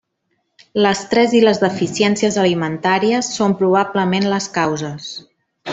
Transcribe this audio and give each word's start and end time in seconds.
L'estrès 0.85 1.35
i 1.39 1.41
les 1.43 1.61
deficiències 1.65 2.39
alimentàries 2.45 3.33
són 3.37 3.55
probablement 3.61 4.27
les 4.35 4.49
causes. 4.61 5.13